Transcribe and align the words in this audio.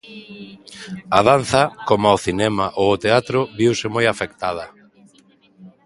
A 1.17 1.19
danza, 1.29 1.61
como 1.87 2.07
o 2.15 2.21
cinema 2.25 2.65
ou 2.81 2.87
o 2.91 3.01
teatro, 3.03 3.39
viuse 3.59 3.87
moi 3.95 4.05
afectada. 4.09 4.65